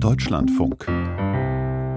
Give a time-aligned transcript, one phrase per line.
[0.00, 0.86] Deutschlandfunk.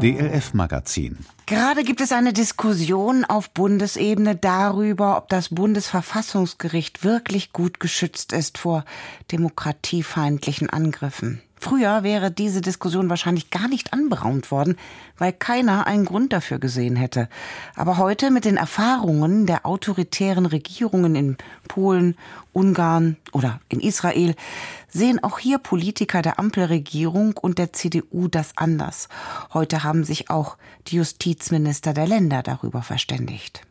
[0.02, 1.20] DLF Magazin.
[1.46, 8.58] Gerade gibt es eine Diskussion auf Bundesebene darüber, ob das Bundesverfassungsgericht wirklich gut geschützt ist
[8.58, 8.86] vor
[9.32, 11.44] demokratiefeindlichen Angriffen.
[11.64, 14.78] Früher wäre diese Diskussion wahrscheinlich gar nicht anberaumt worden,
[15.20, 17.30] weil keiner einen Grund dafür gesehen hätte.
[17.76, 21.38] Aber heute mit den Erfahrungen der autoritären Regierungen in
[21.68, 22.18] Polen,
[22.52, 24.34] Ungarn oder in Israel
[24.90, 29.08] sehen auch hier Politiker der Ampelregierung und der CDU das anders.
[29.54, 33.62] Heute haben sich auch die Justizminister der Länder darüber verständigt.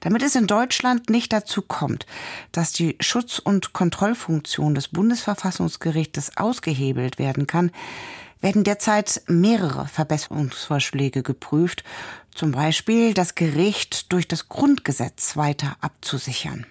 [0.00, 2.06] Damit es in Deutschland nicht dazu kommt,
[2.52, 7.70] dass die Schutz- und Kontrollfunktion des Bundesverfassungsgerichtes ausgehebelt werden kann,
[8.40, 11.84] werden derzeit mehrere Verbesserungsvorschläge geprüft,
[12.34, 16.66] zum Beispiel das Gericht durch das Grundgesetz weiter abzusichern.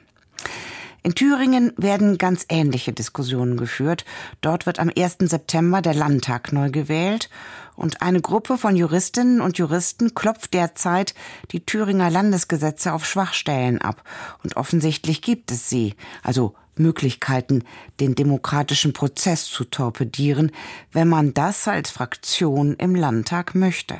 [1.02, 4.05] In Thüringen werden ganz ähnliche Diskussionen geführt.
[4.41, 5.17] Dort wird am 1.
[5.20, 7.30] September der Landtag neu gewählt
[7.76, 11.13] und eine Gruppe von Juristinnen und Juristen klopft derzeit
[11.51, 14.04] die Thüringer Landesgesetze auf Schwachstellen ab.
[14.43, 17.63] Und offensichtlich gibt es sie, also Möglichkeiten,
[18.01, 20.51] den demokratischen Prozess zu torpedieren,
[20.91, 23.95] wenn man das als Fraktion im Landtag möchte.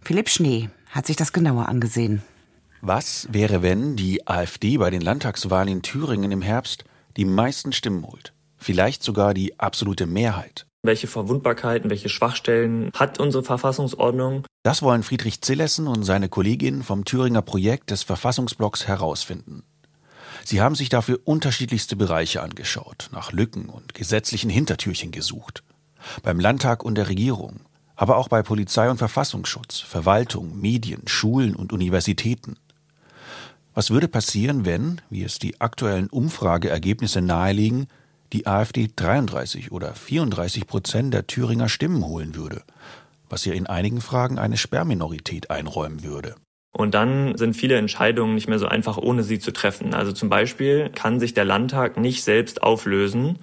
[0.00, 2.22] Philipp Schnee hat sich das genauer angesehen.
[2.80, 6.84] Was wäre, wenn die AfD bei den Landtagswahlen in Thüringen im Herbst
[7.16, 8.32] die meisten Stimmen holt?
[8.56, 10.64] Vielleicht sogar die absolute Mehrheit.
[10.82, 14.44] Welche Verwundbarkeiten, welche Schwachstellen hat unsere Verfassungsordnung?
[14.62, 19.64] Das wollen Friedrich Zillessen und seine Kolleginnen vom Thüringer Projekt des Verfassungsblocks herausfinden.
[20.44, 25.64] Sie haben sich dafür unterschiedlichste Bereiche angeschaut, nach Lücken und gesetzlichen Hintertürchen gesucht.
[26.22, 27.60] Beim Landtag und der Regierung,
[27.96, 32.56] aber auch bei Polizei und Verfassungsschutz, Verwaltung, Medien, Schulen und Universitäten.
[33.78, 37.86] Was würde passieren, wenn, wie es die aktuellen Umfrageergebnisse nahelegen,
[38.32, 42.64] die AfD 33 oder 34 Prozent der Thüringer Stimmen holen würde,
[43.30, 46.34] was ihr in einigen Fragen eine Sperrminorität einräumen würde.
[46.72, 49.94] Und dann sind viele Entscheidungen nicht mehr so einfach, ohne sie zu treffen.
[49.94, 53.38] Also zum Beispiel kann sich der Landtag nicht selbst auflösen,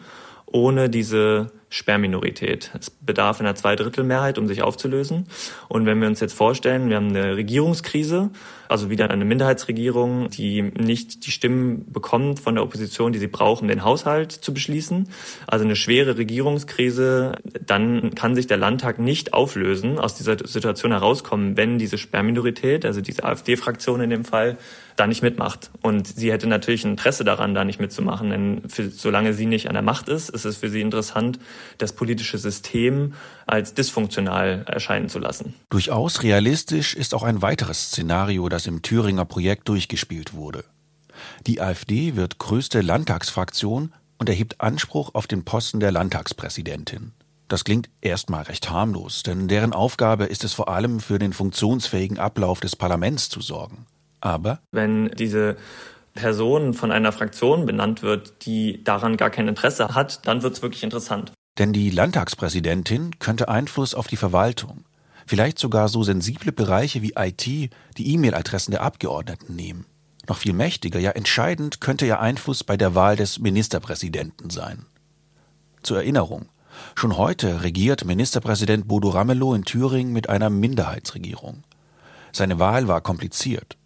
[0.48, 2.72] ohne diese Sperrminorität.
[2.80, 5.28] Es bedarf einer Zweidrittelmehrheit, um sich aufzulösen.
[5.68, 8.30] Und wenn wir uns jetzt vorstellen, wir haben eine Regierungskrise,
[8.68, 13.62] also wieder eine Minderheitsregierung, die nicht die Stimmen bekommt von der Opposition, die sie braucht,
[13.62, 15.09] um den Haushalt zu beschließen,
[15.48, 17.34] also eine schwere Regierungskrise,
[17.66, 23.02] dann kann sich der Landtag nicht auflösen, aus dieser Situation herauskommen, wenn diese Sperrminorität, also
[23.02, 24.58] diese AfD-Fraktion in dem Fall,
[24.96, 25.72] da nicht mitmacht.
[25.82, 29.68] Und sie hätte natürlich ein Interesse daran, da nicht mitzumachen, denn für, solange sie nicht
[29.68, 31.40] an der Macht ist, ist es für sie interessant,
[31.78, 33.14] das politische System
[33.46, 35.54] als dysfunktional erscheinen zu lassen.
[35.70, 40.64] Durchaus realistisch ist auch ein weiteres Szenario, das im Thüringer Projekt durchgespielt wurde.
[41.48, 47.14] Die AfD wird größte Landtagsfraktion und erhebt Anspruch auf den Posten der Landtagspräsidentin.
[47.48, 52.18] Das klingt erstmal recht harmlos, denn deren Aufgabe ist es vor allem für den funktionsfähigen
[52.18, 53.86] Ablauf des Parlaments zu sorgen.
[54.20, 55.56] Aber wenn diese
[56.16, 60.62] Person von einer Fraktion benannt wird, die daran gar kein Interesse hat, dann wird es
[60.64, 61.34] wirklich interessant.
[61.58, 64.84] Denn die Landtagspräsidentin könnte Einfluss auf die Verwaltung,
[65.26, 69.86] vielleicht sogar so sensible Bereiche wie IT, die E-Mail-Adressen der Abgeordneten nehmen.
[70.28, 74.86] Noch viel mächtiger, ja entscheidend könnte ihr Einfluss bei der Wahl des Ministerpräsidenten sein.
[75.82, 76.50] Zur Erinnerung,
[76.96, 81.64] schon heute regiert Ministerpräsident Bodo Ramelow in Thüringen mit einer Minderheitsregierung.
[82.34, 83.78] Seine Wahl war kompliziert.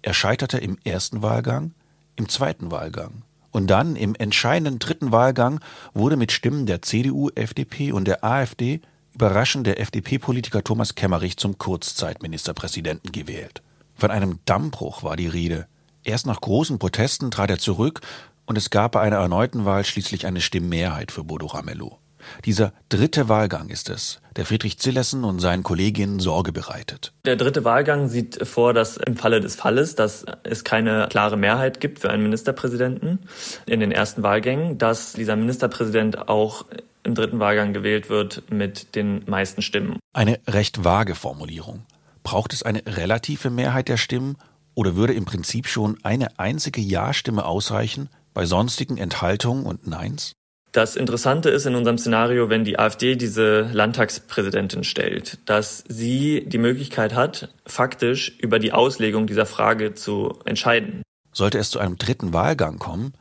[0.00, 1.74] Er scheiterte im ersten Wahlgang,
[2.16, 3.22] im zweiten Wahlgang
[3.52, 5.60] und dann im entscheidenden dritten Wahlgang
[5.94, 8.80] wurde mit Stimmen der CDU, FDP und der AfD
[9.14, 13.62] überraschend der FDP-Politiker Thomas Kemmerich zum Kurzzeitministerpräsidenten gewählt.
[13.94, 15.66] Von einem Dammbruch war die Rede.
[16.02, 18.00] Erst nach großen Protesten trat er zurück
[18.46, 21.98] und es gab bei einer erneuten Wahl schließlich eine Stimmmehrheit für Bodo Ramelow.
[22.44, 27.12] Dieser dritte Wahlgang ist es, der Friedrich Zillessen und seinen Kolleginnen Sorge bereitet.
[27.24, 31.80] Der dritte Wahlgang sieht vor, dass im Falle des Falles, dass es keine klare Mehrheit
[31.80, 33.20] gibt für einen Ministerpräsidenten
[33.66, 36.64] in den ersten Wahlgängen, dass dieser Ministerpräsident auch
[37.04, 39.98] im dritten Wahlgang gewählt wird mit den meisten Stimmen.
[40.12, 41.84] Eine recht vage Formulierung.
[42.22, 44.36] Braucht es eine relative Mehrheit der Stimmen
[44.74, 50.32] oder würde im Prinzip schon eine einzige Ja-Stimme ausreichen bei sonstigen Enthaltungen und Neins?
[50.72, 56.56] Das Interessante ist in unserem Szenario, wenn die AfD diese Landtagspräsidentin stellt, dass sie die
[56.56, 61.02] Möglichkeit hat, faktisch über die Auslegung dieser Frage zu entscheiden.
[61.30, 63.12] Sollte es zu einem dritten Wahlgang kommen,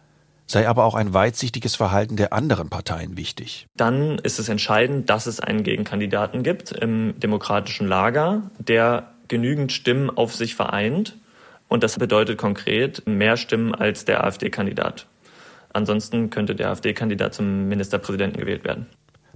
[0.48, 3.68] sei aber auch ein weitsichtiges Verhalten der anderen Parteien wichtig.
[3.76, 10.10] Dann ist es entscheidend, dass es einen Gegenkandidaten gibt im demokratischen Lager, der genügend Stimmen
[10.10, 11.18] auf sich vereint.
[11.68, 15.08] Und das bedeutet konkret mehr Stimmen als der AfD-Kandidat.
[15.74, 18.88] Ansonsten könnte der AfD-Kandidat zum Ministerpräsidenten gewählt werden.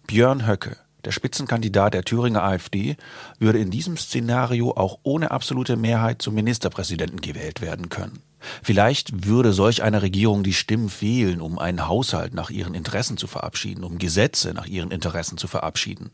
[0.08, 2.98] Björn Höcke, der Spitzenkandidat der Thüringer AfD,
[3.40, 8.22] würde in diesem Szenario auch ohne absolute Mehrheit zum Ministerpräsidenten gewählt werden können.
[8.62, 13.28] Vielleicht würde solch einer Regierung die Stimmen fehlen, um einen Haushalt nach ihren Interessen zu
[13.28, 16.12] verabschieden, um Gesetze nach ihren Interessen zu verabschieden.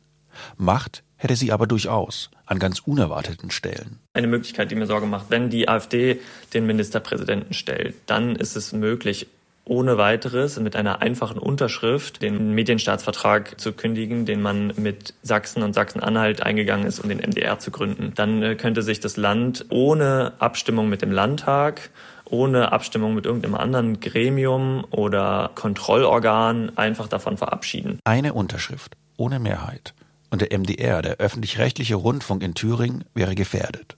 [0.57, 3.99] Macht hätte sie aber durchaus an ganz unerwarteten Stellen.
[4.13, 6.19] Eine Möglichkeit, die mir Sorge macht, wenn die AfD
[6.53, 9.27] den Ministerpräsidenten stellt, dann ist es möglich,
[9.65, 15.73] ohne weiteres mit einer einfachen Unterschrift den Medienstaatsvertrag zu kündigen, den man mit Sachsen und
[15.73, 18.13] Sachsen-Anhalt eingegangen ist, um den MDR zu gründen.
[18.15, 21.89] Dann äh, könnte sich das Land ohne Abstimmung mit dem Landtag
[22.31, 27.99] ohne Abstimmung mit irgendeinem anderen Gremium oder Kontrollorgan einfach davon verabschieden.
[28.05, 29.93] Eine Unterschrift ohne Mehrheit
[30.29, 33.97] und der MDR, der öffentlich-rechtliche Rundfunk in Thüringen, wäre gefährdet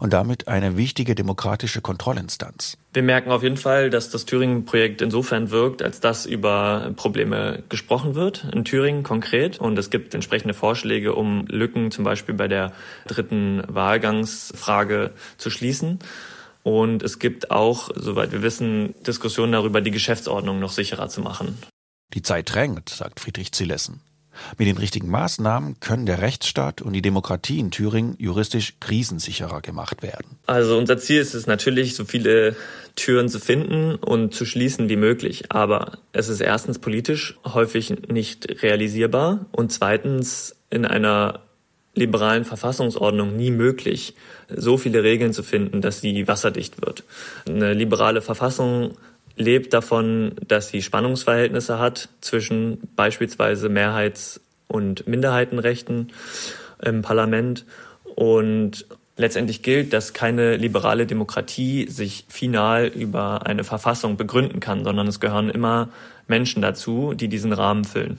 [0.00, 2.76] und damit eine wichtige demokratische Kontrollinstanz.
[2.92, 8.14] Wir merken auf jeden Fall, dass das Thüringen-Projekt insofern wirkt, als dass über Probleme gesprochen
[8.14, 9.58] wird, in Thüringen konkret.
[9.58, 12.72] Und es gibt entsprechende Vorschläge, um Lücken zum Beispiel bei der
[13.06, 15.98] dritten Wahlgangsfrage zu schließen.
[16.62, 21.58] Und es gibt auch, soweit wir wissen, Diskussionen darüber, die Geschäftsordnung noch sicherer zu machen.
[22.14, 24.00] Die Zeit drängt, sagt Friedrich Zielessen.
[24.56, 30.02] Mit den richtigen Maßnahmen können der Rechtsstaat und die Demokratie in Thüringen juristisch krisensicherer gemacht
[30.02, 30.38] werden.
[30.46, 32.56] Also unser Ziel ist es natürlich, so viele
[32.96, 35.50] Türen zu finden und zu schließen wie möglich.
[35.50, 41.40] Aber es ist erstens politisch häufig nicht realisierbar und zweitens in einer
[41.94, 44.14] liberalen Verfassungsordnung nie möglich,
[44.48, 47.04] so viele Regeln zu finden, dass sie wasserdicht wird.
[47.46, 48.96] Eine liberale Verfassung
[49.38, 56.12] lebt davon, dass sie Spannungsverhältnisse hat zwischen beispielsweise Mehrheits- und Minderheitenrechten
[56.82, 57.64] im Parlament.
[58.14, 58.86] Und
[59.16, 65.20] letztendlich gilt, dass keine liberale Demokratie sich final über eine Verfassung begründen kann, sondern es
[65.20, 65.88] gehören immer
[66.26, 68.18] Menschen dazu, die diesen Rahmen füllen.